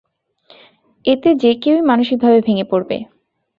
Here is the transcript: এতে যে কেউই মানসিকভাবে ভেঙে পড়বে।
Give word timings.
এতে 1.05 1.29
যে 1.35 1.51
কেউই 1.61 1.81
মানসিকভাবে 1.89 2.39
ভেঙে 2.41 2.65
পড়বে। 2.71 2.97